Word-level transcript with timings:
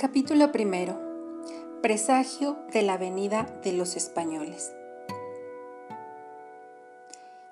Capítulo 0.00 0.50
primero. 0.50 0.98
Presagio 1.82 2.56
de 2.72 2.80
la 2.80 2.96
venida 2.96 3.60
de 3.62 3.74
los 3.74 3.96
españoles. 3.96 4.72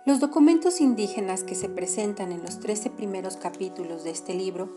Los 0.06 0.18
documentos 0.18 0.80
indígenas 0.80 1.44
que 1.44 1.54
se 1.54 1.68
presentan 1.68 2.32
en 2.32 2.40
los 2.40 2.58
13 2.58 2.88
primeros 2.88 3.36
capítulos 3.36 4.02
de 4.02 4.12
este 4.12 4.32
libro 4.32 4.70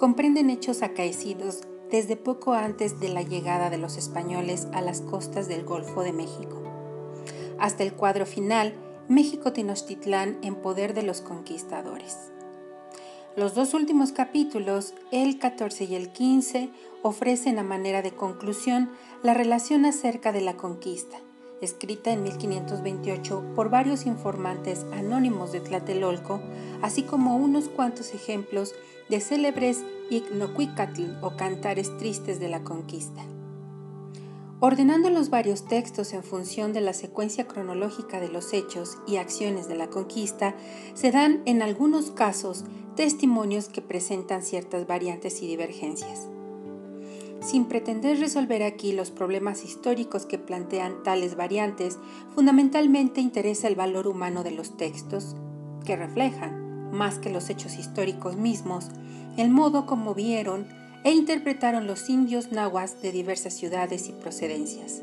comprenden 0.00 0.50
hechos 0.50 0.82
acaecidos 0.82 1.60
desde 1.92 2.16
poco 2.16 2.54
antes 2.54 2.98
de 2.98 3.10
la 3.10 3.22
llegada 3.22 3.70
de 3.70 3.78
los 3.78 3.98
españoles 3.98 4.66
a 4.72 4.80
las 4.80 5.00
costas 5.00 5.46
del 5.46 5.62
Golfo 5.62 6.02
de 6.02 6.12
México, 6.12 6.60
hasta 7.56 7.84
el 7.84 7.92
cuadro 7.92 8.26
final, 8.26 8.74
México 9.06 9.52
Tenochtitlán 9.52 10.40
en 10.42 10.56
poder 10.56 10.92
de 10.92 11.04
los 11.04 11.20
conquistadores. 11.20 12.31
Los 13.34 13.54
dos 13.54 13.72
últimos 13.72 14.12
capítulos, 14.12 14.92
el 15.10 15.38
14 15.38 15.84
y 15.84 15.94
el 15.94 16.10
15, 16.10 16.68
ofrecen 17.00 17.58
a 17.58 17.62
manera 17.62 18.02
de 18.02 18.10
conclusión 18.10 18.90
la 19.22 19.32
relación 19.32 19.86
acerca 19.86 20.32
de 20.32 20.42
la 20.42 20.58
conquista, 20.58 21.16
escrita 21.62 22.12
en 22.12 22.24
1528 22.24 23.54
por 23.56 23.70
varios 23.70 24.04
informantes 24.04 24.84
anónimos 24.92 25.50
de 25.50 25.60
Tlatelolco, 25.60 26.42
así 26.82 27.04
como 27.04 27.36
unos 27.36 27.70
cuantos 27.70 28.12
ejemplos 28.12 28.74
de 29.08 29.20
célebres 29.20 29.82
ignocuicatl 30.10 31.04
o 31.22 31.34
cantares 31.34 31.96
tristes 31.96 32.38
de 32.38 32.50
la 32.50 32.62
conquista. 32.62 33.22
Ordenando 34.60 35.10
los 35.10 35.28
varios 35.28 35.64
textos 35.64 36.12
en 36.12 36.22
función 36.22 36.72
de 36.72 36.82
la 36.82 36.92
secuencia 36.92 37.48
cronológica 37.48 38.20
de 38.20 38.28
los 38.28 38.52
hechos 38.52 38.98
y 39.08 39.16
acciones 39.16 39.66
de 39.66 39.74
la 39.74 39.88
conquista, 39.88 40.54
se 40.94 41.10
dan 41.10 41.42
en 41.46 41.62
algunos 41.62 42.12
casos 42.12 42.64
testimonios 42.96 43.68
que 43.68 43.82
presentan 43.82 44.42
ciertas 44.42 44.86
variantes 44.86 45.42
y 45.42 45.46
divergencias. 45.46 46.28
Sin 47.40 47.64
pretender 47.64 48.20
resolver 48.20 48.62
aquí 48.62 48.92
los 48.92 49.10
problemas 49.10 49.64
históricos 49.64 50.26
que 50.26 50.38
plantean 50.38 51.02
tales 51.02 51.34
variantes, 51.34 51.98
fundamentalmente 52.34 53.20
interesa 53.20 53.66
el 53.66 53.74
valor 53.74 54.06
humano 54.06 54.44
de 54.44 54.52
los 54.52 54.76
textos, 54.76 55.34
que 55.84 55.96
reflejan, 55.96 56.90
más 56.92 57.18
que 57.18 57.30
los 57.30 57.50
hechos 57.50 57.78
históricos 57.78 58.36
mismos, 58.36 58.90
el 59.36 59.50
modo 59.50 59.86
como 59.86 60.14
vieron 60.14 60.66
e 61.04 61.12
interpretaron 61.12 61.86
los 61.86 62.08
indios 62.08 62.52
nahuas 62.52 63.02
de 63.02 63.10
diversas 63.10 63.54
ciudades 63.54 64.08
y 64.08 64.12
procedencias. 64.12 65.02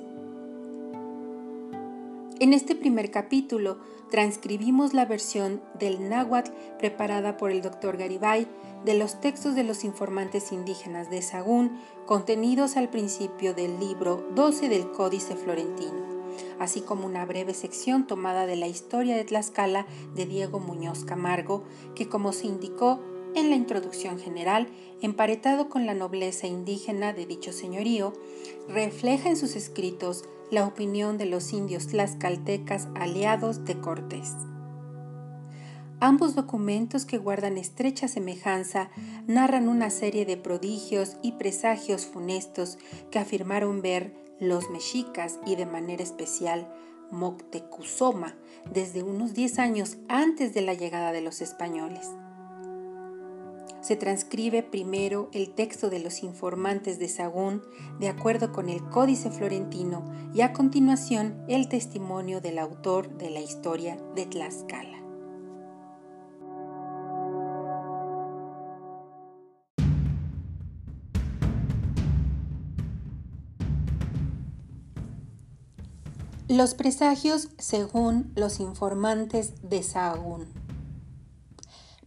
En 2.40 2.54
este 2.54 2.73
primer 2.73 3.12
capítulo 3.12 3.80
transcribimos 4.09 4.94
la 4.94 5.04
versión 5.04 5.62
del 5.78 6.08
náhuatl 6.08 6.52
preparada 6.78 7.36
por 7.36 7.52
el 7.52 7.62
doctor 7.62 7.98
Garibay 7.98 8.48
de 8.86 8.94
los 8.94 9.20
textos 9.20 9.56
de 9.56 9.66
los 9.66 9.84
informantes 9.84 10.54
indígenas 10.54 11.10
de 11.10 11.22
Sagún 11.22 11.78
contenidos 12.06 12.78
al 12.78 12.90
principio 12.90 13.54
del 13.54 13.78
libro 13.78 14.26
12 14.36 14.70
del 14.70 14.90
Códice 14.92 15.36
Florentino, 15.36 16.32
así 16.60 16.80
como 16.80 17.06
una 17.06 17.26
breve 17.26 17.54
sección 17.54 18.08
tomada 18.08 18.45
de 18.45 18.56
la 18.56 18.67
historia 18.67 19.17
de 19.17 19.26
Tlaxcala 19.26 19.86
de 20.16 20.26
Diego 20.26 20.62
Muñoz 20.62 21.04
Camargo, 21.04 21.66
que 21.94 22.08
como 22.08 22.32
se 22.32 22.48
indicó 22.48 23.02
en 23.36 23.50
la 23.50 23.58
introducción 23.58 24.17
general, 24.17 24.70
emparetado 25.02 25.67
con 25.67 25.86
la 25.86 25.94
nobleza 25.94 26.48
indígena 26.48 27.12
de 27.12 27.26
dicho 27.26 27.52
señorío, 27.52 28.14
refleja 28.70 29.28
en 29.28 29.36
sus 29.36 29.58
escritos 29.58 30.23
la 30.52 30.66
opinión 30.66 31.17
de 31.17 31.25
los 31.25 31.53
indios 31.53 31.88
tlaxcaltecas 31.88 32.88
aliados 32.95 33.66
de 33.66 33.80
Cortés. 33.80 34.33
Ambos 36.00 36.33
documentos 36.33 37.05
que 37.05 37.17
guardan 37.17 37.58
estrecha 37.58 38.08
semejanza 38.08 38.89
narran 39.27 39.67
una 39.67 39.89
serie 39.89 40.25
de 40.25 40.38
prodigios 40.38 41.17
y 41.22 41.33
presagios 41.33 42.05
funestos 42.05 42.77
que 43.11 43.20
afirmaron 43.20 43.82
ver 43.82 44.14
los 44.39 44.70
mexicas 44.70 45.39
y 45.45 45.55
de 45.55 45.65
manera 45.65 46.02
especial 46.02 46.67
Moctezuma 47.11 48.36
desde 48.71 49.04
unos 49.04 49.33
10 49.33 49.60
años 49.60 49.98
antes 50.08 50.54
de 50.54 50.61
la 50.61 50.73
llegada 50.73 51.11
de 51.11 51.21
los 51.21 51.42
españoles 51.42 52.10
se 53.82 53.95
transcribe 53.95 54.64
primero 54.64 55.30
el 55.34 55.54
texto 55.54 55.90
de 55.90 56.00
los 56.00 56.23
informantes 56.23 57.00
de 57.00 57.08
Sagún 57.08 57.62
de 58.00 58.10
acuerdo 58.10 58.52
con 58.52 58.70
el 58.70 58.84
Códice 58.90 59.32
Florentino 59.32 60.04
y 60.34 60.42
a 60.42 60.54
continuación 60.54 61.44
el 61.48 61.70
testimonio 61.70 62.42
del 62.42 62.60
autor 62.60 63.17
de 63.17 63.30
la 63.30 63.40
historia 63.40 63.98
de 64.16 64.26
Tlaxcala. 64.26 65.00
Los 76.50 76.73
presagios 76.73 77.50
según 77.60 78.32
los 78.36 78.60
informantes 78.60 79.54
de 79.61 79.84
Sagún. 79.84 80.48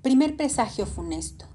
Primer 0.02 0.36
presagio 0.36 0.84
funesto. 0.84 1.51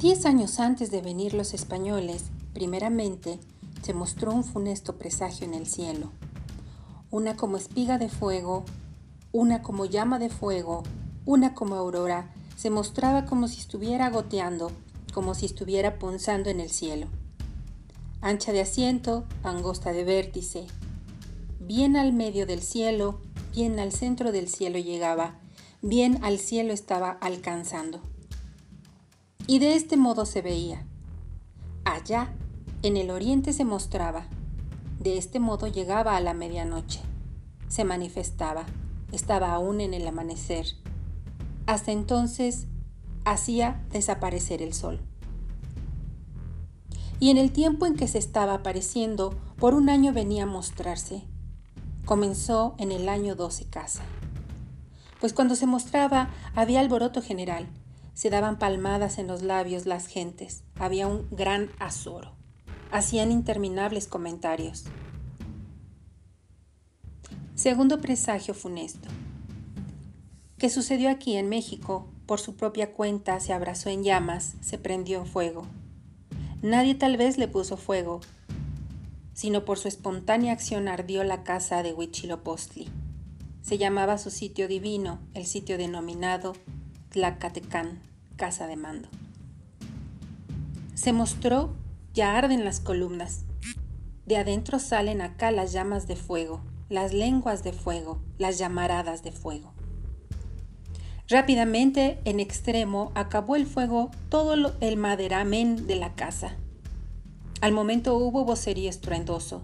Diez 0.00 0.26
años 0.26 0.60
antes 0.60 0.92
de 0.92 1.02
venir 1.02 1.34
los 1.34 1.54
españoles, 1.54 2.26
primeramente, 2.54 3.40
se 3.82 3.94
mostró 3.94 4.32
un 4.32 4.44
funesto 4.44 4.96
presagio 4.96 5.44
en 5.44 5.54
el 5.54 5.66
cielo, 5.66 6.12
una 7.10 7.36
como 7.36 7.56
espiga 7.56 7.98
de 7.98 8.08
fuego, 8.08 8.64
una 9.32 9.60
como 9.60 9.86
llama 9.86 10.20
de 10.20 10.28
fuego, 10.28 10.84
una 11.24 11.52
como 11.52 11.74
aurora, 11.74 12.32
se 12.54 12.70
mostraba 12.70 13.24
como 13.24 13.48
si 13.48 13.58
estuviera 13.58 14.08
goteando, 14.08 14.70
como 15.12 15.34
si 15.34 15.46
estuviera 15.46 15.98
punzando 15.98 16.48
en 16.48 16.60
el 16.60 16.70
cielo. 16.70 17.08
Ancha 18.20 18.52
de 18.52 18.60
asiento, 18.60 19.24
angosta 19.42 19.90
de 19.90 20.04
vértice, 20.04 20.68
bien 21.58 21.96
al 21.96 22.12
medio 22.12 22.46
del 22.46 22.62
cielo, 22.62 23.18
bien 23.52 23.80
al 23.80 23.90
centro 23.90 24.30
del 24.30 24.46
cielo 24.46 24.78
llegaba, 24.78 25.40
bien 25.82 26.22
al 26.22 26.38
cielo 26.38 26.72
estaba 26.72 27.10
alcanzando. 27.20 28.00
Y 29.50 29.60
de 29.60 29.76
este 29.76 29.96
modo 29.96 30.26
se 30.26 30.42
veía. 30.42 30.84
Allá, 31.86 32.34
en 32.82 32.98
el 32.98 33.10
oriente 33.10 33.54
se 33.54 33.64
mostraba. 33.64 34.26
De 35.00 35.16
este 35.16 35.40
modo 35.40 35.66
llegaba 35.66 36.16
a 36.16 36.20
la 36.20 36.34
medianoche. 36.34 37.00
Se 37.66 37.82
manifestaba. 37.82 38.66
Estaba 39.10 39.54
aún 39.54 39.80
en 39.80 39.94
el 39.94 40.06
amanecer. 40.06 40.66
Hasta 41.64 41.92
entonces 41.92 42.66
hacía 43.24 43.82
desaparecer 43.90 44.60
el 44.60 44.74
sol. 44.74 45.00
Y 47.18 47.30
en 47.30 47.38
el 47.38 47.50
tiempo 47.50 47.86
en 47.86 47.96
que 47.96 48.06
se 48.06 48.18
estaba 48.18 48.52
apareciendo, 48.52 49.34
por 49.56 49.72
un 49.72 49.88
año 49.88 50.12
venía 50.12 50.42
a 50.42 50.46
mostrarse. 50.46 51.22
Comenzó 52.04 52.74
en 52.76 52.92
el 52.92 53.08
año 53.08 53.34
12 53.34 53.64
casa. 53.70 54.02
Pues 55.20 55.32
cuando 55.32 55.54
se 55.54 55.64
mostraba 55.64 56.28
había 56.54 56.80
alboroto 56.80 57.22
general 57.22 57.66
se 58.18 58.30
daban 58.30 58.58
palmadas 58.58 59.18
en 59.18 59.28
los 59.28 59.42
labios 59.42 59.86
las 59.86 60.08
gentes. 60.08 60.64
Había 60.74 61.06
un 61.06 61.28
gran 61.30 61.70
azoro. 61.78 62.32
Hacían 62.90 63.30
interminables 63.30 64.08
comentarios. 64.08 64.86
Segundo 67.54 68.00
presagio 68.00 68.54
funesto. 68.54 69.08
¿Qué 70.58 70.68
sucedió 70.68 71.10
aquí 71.10 71.36
en 71.36 71.48
México? 71.48 72.08
Por 72.26 72.40
su 72.40 72.56
propia 72.56 72.92
cuenta 72.92 73.38
se 73.38 73.52
abrazó 73.52 73.88
en 73.88 74.02
llamas, 74.02 74.56
se 74.62 74.78
prendió 74.78 75.20
en 75.20 75.26
fuego. 75.26 75.62
Nadie 76.60 76.96
tal 76.96 77.16
vez 77.16 77.38
le 77.38 77.46
puso 77.46 77.76
fuego, 77.76 78.18
sino 79.32 79.64
por 79.64 79.78
su 79.78 79.86
espontánea 79.86 80.54
acción 80.54 80.88
ardió 80.88 81.22
la 81.22 81.44
casa 81.44 81.84
de 81.84 81.94
Huichilopostli. 81.94 82.88
Se 83.62 83.78
llamaba 83.78 84.18
su 84.18 84.32
sitio 84.32 84.66
divino, 84.66 85.20
el 85.34 85.46
sitio 85.46 85.78
denominado 85.78 86.54
Tlacatecán 87.10 88.00
casa 88.36 88.66
de 88.66 88.76
mando. 88.76 89.08
Se 90.94 91.12
mostró, 91.12 91.74
ya 92.14 92.38
arden 92.38 92.64
las 92.64 92.80
columnas. 92.80 93.44
De 94.26 94.36
adentro 94.36 94.78
salen 94.78 95.20
acá 95.20 95.50
las 95.50 95.72
llamas 95.72 96.06
de 96.06 96.16
fuego, 96.16 96.62
las 96.88 97.12
lenguas 97.12 97.62
de 97.64 97.72
fuego, 97.72 98.20
las 98.38 98.58
llamaradas 98.58 99.22
de 99.22 99.32
fuego. 99.32 99.72
Rápidamente, 101.28 102.18
en 102.24 102.40
extremo, 102.40 103.12
acabó 103.14 103.56
el 103.56 103.66
fuego 103.66 104.10
todo 104.30 104.54
el 104.80 104.96
maderamen 104.96 105.86
de 105.86 105.96
la 105.96 106.14
casa. 106.14 106.56
Al 107.60 107.72
momento 107.72 108.16
hubo 108.16 108.44
vocerío 108.44 108.88
estruendoso. 108.88 109.62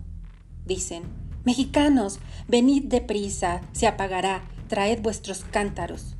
Dicen, 0.66 1.04
Mexicanos, 1.44 2.18
venid 2.48 2.84
deprisa, 2.84 3.60
se 3.72 3.86
apagará, 3.86 4.42
traed 4.68 5.00
vuestros 5.00 5.44
cántaros. 5.44 6.13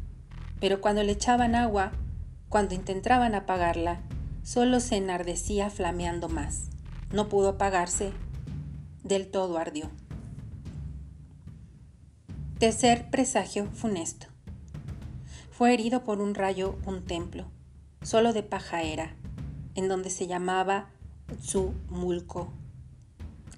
Pero 0.65 0.81
cuando 0.81 1.03
le 1.03 1.13
echaban 1.13 1.57
agua, 1.57 1.93
cuando 2.49 2.75
intentaban 2.75 3.35
apagarla, 3.35 4.01
solo 4.43 4.81
se 4.81 4.97
enardecía 4.97 5.69
flameando 5.69 6.31
más. 6.31 6.71
No 7.13 7.29
pudo 7.29 7.51
apagarse, 7.51 8.15
del 9.03 9.31
todo 9.31 9.59
ardió. 9.59 9.91
Tercer 12.59 13.11
presagio 13.11 13.67
funesto. 13.75 14.29
Fue 15.51 15.75
herido 15.75 16.03
por 16.03 16.23
un 16.23 16.35
rayo 16.35 16.79
un 16.87 17.05
templo, 17.05 17.45
solo 18.01 18.33
de 18.33 18.43
paja 18.43 18.81
era, 18.81 19.15
en 19.75 19.87
donde 19.87 20.09
se 20.09 20.27
llamaba 20.27 20.89
Tzumulco. 21.43 22.55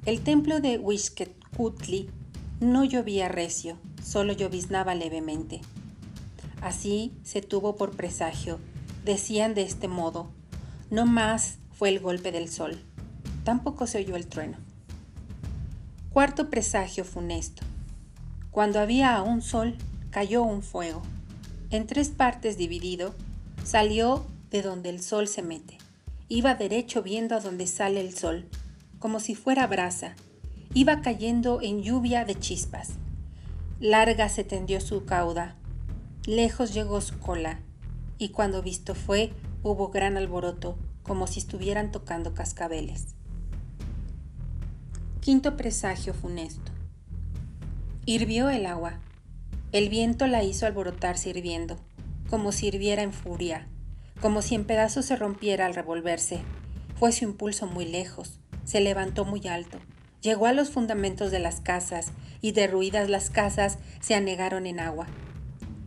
El 0.06 0.22
templo 0.22 0.58
de 0.58 0.80
Huixquetcutli 0.80 2.10
no 2.58 2.82
llovía 2.82 3.28
recio, 3.28 3.78
solo 4.02 4.32
lloviznaba 4.32 4.96
levemente. 4.96 5.60
Así 6.60 7.12
se 7.22 7.42
tuvo 7.42 7.76
por 7.76 7.96
presagio. 7.96 8.58
Decían 9.04 9.54
de 9.54 9.62
este 9.62 9.88
modo, 9.88 10.30
no 10.90 11.06
más 11.06 11.58
fue 11.72 11.90
el 11.90 12.00
golpe 12.00 12.32
del 12.32 12.48
sol, 12.48 12.82
tampoco 13.44 13.86
se 13.86 13.98
oyó 13.98 14.16
el 14.16 14.26
trueno. 14.26 14.56
Cuarto 16.10 16.48
presagio 16.48 17.04
funesto. 17.04 17.62
Cuando 18.50 18.80
había 18.80 19.14
aún 19.16 19.42
sol, 19.42 19.76
cayó 20.10 20.42
un 20.42 20.62
fuego. 20.62 21.02
En 21.70 21.86
tres 21.86 22.08
partes 22.08 22.56
dividido, 22.56 23.14
salió 23.64 24.24
de 24.50 24.62
donde 24.62 24.88
el 24.88 25.02
sol 25.02 25.28
se 25.28 25.42
mete. 25.42 25.78
Iba 26.28 26.54
derecho 26.54 27.02
viendo 27.02 27.36
a 27.36 27.40
donde 27.40 27.66
sale 27.66 28.00
el 28.00 28.16
sol, 28.16 28.48
como 28.98 29.20
si 29.20 29.34
fuera 29.34 29.66
brasa. 29.66 30.16
Iba 30.72 31.02
cayendo 31.02 31.60
en 31.60 31.82
lluvia 31.82 32.24
de 32.24 32.34
chispas. 32.34 32.92
Larga 33.78 34.28
se 34.28 34.42
tendió 34.42 34.80
su 34.80 35.04
cauda, 35.04 35.54
lejos 36.26 36.74
llegó 36.74 37.00
su 37.00 37.18
cola, 37.18 37.60
y 38.18 38.30
cuando 38.30 38.62
visto 38.62 38.94
fue, 38.94 39.32
hubo 39.62 39.88
gran 39.88 40.16
alboroto, 40.16 40.76
como 41.02 41.28
si 41.28 41.38
estuvieran 41.38 41.92
tocando 41.92 42.34
cascabeles. 42.34 43.14
Quinto 45.20 45.56
presagio 45.56 46.14
funesto. 46.14 46.72
Hirvió 48.04 48.50
el 48.50 48.66
agua. 48.66 49.00
El 49.72 49.88
viento 49.88 50.26
la 50.26 50.42
hizo 50.42 50.66
alborotarse 50.66 51.30
hirviendo, 51.30 51.78
como 52.28 52.50
si 52.50 52.68
hirviera 52.68 53.02
en 53.02 53.12
furia, 53.12 53.68
como 54.20 54.42
si 54.42 54.54
en 54.54 54.64
pedazos 54.64 55.06
se 55.06 55.16
rompiera 55.16 55.66
al 55.66 55.74
revolverse. 55.74 56.40
Fue 56.98 57.12
su 57.12 57.24
impulso 57.24 57.66
muy 57.66 57.84
lejos, 57.84 58.40
se 58.64 58.80
levantó 58.80 59.24
muy 59.24 59.46
alto, 59.46 59.78
llegó 60.22 60.46
a 60.46 60.52
los 60.52 60.70
fundamentos 60.70 61.30
de 61.30 61.38
las 61.38 61.60
casas, 61.60 62.12
y 62.40 62.52
derruidas 62.52 63.10
las 63.10 63.30
casas 63.30 63.78
se 64.00 64.14
anegaron 64.14 64.66
en 64.66 64.80
agua. 64.80 65.06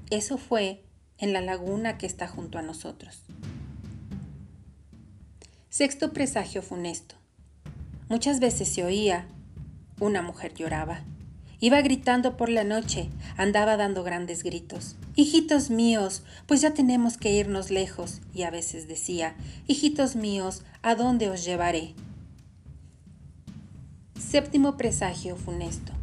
Eso 0.09 0.37
fue 0.37 0.83
en 1.19 1.33
la 1.33 1.41
laguna 1.41 1.97
que 1.97 2.07
está 2.07 2.27
junto 2.27 2.57
a 2.57 2.63
nosotros. 2.63 3.23
Sexto 5.69 6.13
presagio 6.13 6.63
funesto. 6.63 7.15
Muchas 8.07 8.39
veces 8.39 8.69
se 8.69 8.83
oía, 8.83 9.27
una 9.99 10.23
mujer 10.23 10.55
lloraba. 10.55 11.01
Iba 11.59 11.81
gritando 11.81 12.37
por 12.37 12.49
la 12.49 12.63
noche, 12.63 13.09
andaba 13.37 13.77
dando 13.77 14.03
grandes 14.03 14.43
gritos. 14.43 14.95
Hijitos 15.15 15.69
míos, 15.69 16.23
pues 16.47 16.61
ya 16.61 16.73
tenemos 16.73 17.17
que 17.17 17.33
irnos 17.33 17.69
lejos. 17.69 18.21
Y 18.33 18.43
a 18.43 18.49
veces 18.49 18.87
decía, 18.87 19.35
Hijitos 19.67 20.15
míos, 20.15 20.63
¿a 20.81 20.95
dónde 20.95 21.29
os 21.29 21.45
llevaré? 21.45 21.93
Séptimo 24.17 24.77
presagio 24.77 25.35
funesto. 25.35 25.98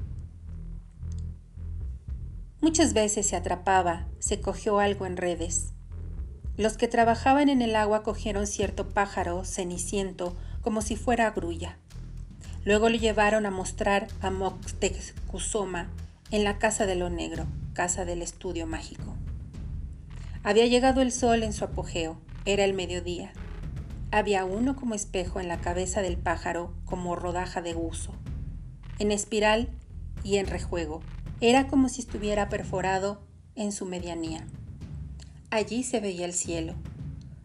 Muchas 2.67 2.95
veces 2.95 3.29
se 3.29 3.37
atrapaba, 3.37 4.09
se 4.19 4.41
cogió 4.41 4.81
algo 4.81 5.07
en 5.07 5.17
redes. 5.17 5.73
Los 6.57 6.77
que 6.77 6.89
trabajaban 6.89 7.49
en 7.49 7.63
el 7.63 7.77
agua 7.77 8.03
cogieron 8.03 8.49
cierto 8.49 8.89
pájaro 8.89 9.45
ceniciento 9.45 10.37
como 10.63 10.83
si 10.83 10.97
fuera 10.97 11.31
grulla. 11.31 11.79
Luego 12.65 12.89
lo 12.89 12.97
llevaron 12.97 13.47
a 13.47 13.53
mostrar 13.53 14.09
a 14.21 14.33
Moctezuma 14.33 15.93
en 16.33 16.43
la 16.43 16.59
casa 16.59 16.87
de 16.87 16.97
lo 16.97 17.09
negro, 17.09 17.47
casa 17.73 18.05
del 18.05 18.21
estudio 18.21 18.67
mágico. 18.67 19.15
Había 20.43 20.67
llegado 20.67 21.03
el 21.03 21.13
sol 21.13 21.45
en 21.45 21.53
su 21.53 21.65
apogeo, 21.65 22.21
era 22.47 22.65
el 22.65 22.75
mediodía. 22.75 23.33
Había 24.11 24.45
uno 24.45 24.75
como 24.75 24.97
espejo 24.97 25.39
en 25.39 25.47
la 25.47 25.61
cabeza 25.61 26.03
del 26.03 26.17
pájaro 26.17 26.75
como 26.85 27.15
rodaja 27.15 27.63
de 27.63 27.77
uso, 27.77 28.13
en 28.99 29.13
espiral 29.13 29.69
y 30.25 30.39
en 30.39 30.49
rejuego, 30.49 31.01
era 31.41 31.69
como 31.69 31.89
si 31.89 32.01
estuviera 32.01 32.49
perforado 32.49 33.21
en 33.55 33.73
su 33.73 33.85
medianía. 33.85 34.47
Allí 35.51 35.83
se 35.83 36.01
veía 36.01 36.25
el 36.25 36.33
cielo, 36.33 36.75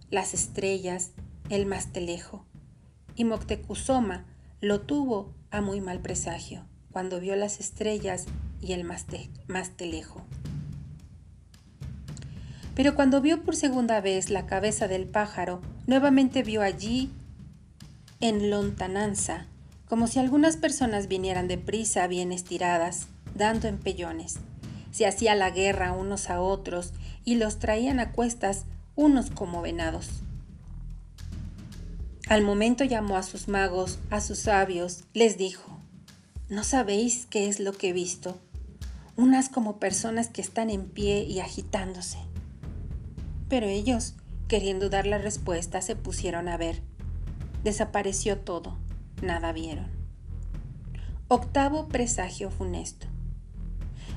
las 0.09 0.33
estrellas, 0.33 1.11
el 1.49 1.65
mastelejo. 1.65 2.45
Y 3.15 3.25
Moctezuma 3.25 4.25
lo 4.61 4.81
tuvo 4.81 5.33
a 5.49 5.61
muy 5.61 5.81
mal 5.81 5.99
presagio 5.99 6.65
cuando 6.91 7.19
vio 7.19 7.35
las 7.35 7.59
estrellas 7.59 8.25
y 8.61 8.73
el 8.73 8.83
mastelejo. 8.83 10.25
Pero 12.75 12.95
cuando 12.95 13.21
vio 13.21 13.43
por 13.43 13.55
segunda 13.55 14.01
vez 14.01 14.29
la 14.29 14.45
cabeza 14.45 14.87
del 14.87 15.07
pájaro, 15.07 15.61
nuevamente 15.87 16.43
vio 16.43 16.61
allí, 16.61 17.11
en 18.19 18.49
lontananza, 18.49 19.47
como 19.87 20.07
si 20.07 20.19
algunas 20.19 20.57
personas 20.57 21.07
vinieran 21.07 21.47
deprisa 21.47 22.07
bien 22.07 22.31
estiradas, 22.31 23.07
dando 23.35 23.67
empellones. 23.67 24.39
Se 24.91 25.05
hacía 25.07 25.35
la 25.35 25.49
guerra 25.49 25.93
unos 25.93 26.29
a 26.29 26.41
otros 26.41 26.93
y 27.23 27.35
los 27.35 27.59
traían 27.59 27.99
a 27.99 28.11
cuestas 28.11 28.65
unos 28.95 29.29
como 29.29 29.61
venados. 29.61 30.09
Al 32.27 32.43
momento 32.43 32.83
llamó 32.83 33.17
a 33.17 33.23
sus 33.23 33.47
magos, 33.47 33.99
a 34.09 34.21
sus 34.21 34.39
sabios, 34.39 35.03
les 35.13 35.37
dijo, 35.37 35.79
¿no 36.49 36.63
sabéis 36.63 37.25
qué 37.29 37.49
es 37.49 37.59
lo 37.59 37.73
que 37.73 37.89
he 37.89 37.93
visto? 37.93 38.37
Unas 39.17 39.49
como 39.49 39.79
personas 39.79 40.29
que 40.29 40.41
están 40.41 40.69
en 40.69 40.85
pie 40.85 41.23
y 41.23 41.39
agitándose. 41.39 42.19
Pero 43.49 43.67
ellos, 43.67 44.15
queriendo 44.47 44.89
dar 44.89 45.07
la 45.07 45.17
respuesta, 45.17 45.81
se 45.81 45.97
pusieron 45.97 46.47
a 46.47 46.55
ver. 46.55 46.81
Desapareció 47.65 48.37
todo, 48.37 48.77
nada 49.21 49.51
vieron. 49.51 49.87
Octavo 51.27 51.87
presagio 51.89 52.49
funesto. 52.49 53.07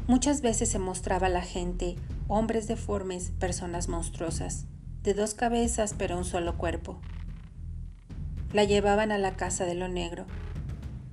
Muchas 0.06 0.42
veces 0.42 0.68
se 0.68 0.78
mostraba 0.78 1.28
a 1.28 1.30
la 1.30 1.42
gente 1.42 1.96
hombres 2.28 2.66
deformes, 2.68 3.32
personas 3.38 3.88
monstruosas, 3.88 4.66
de 5.02 5.14
dos 5.14 5.34
cabezas 5.34 5.94
pero 5.96 6.16
un 6.16 6.24
solo 6.24 6.56
cuerpo. 6.56 7.00
La 8.52 8.64
llevaban 8.64 9.12
a 9.12 9.18
la 9.18 9.36
casa 9.36 9.64
de 9.64 9.74
lo 9.74 9.88
negro, 9.88 10.26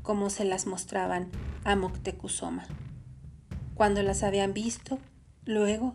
como 0.04 0.30
se 0.30 0.46
las 0.46 0.68
mostraban 0.68 1.30
a 1.64 1.76
Moctezuma. 1.76 2.66
Cuando 3.76 4.04
las 4.04 4.24
habían 4.24 4.54
visto, 4.54 5.00
luego 5.46 5.94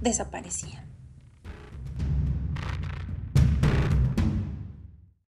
desaparecían. 0.00 0.87